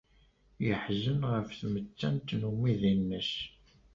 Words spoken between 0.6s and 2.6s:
Yeḥzen ɣef tmettant n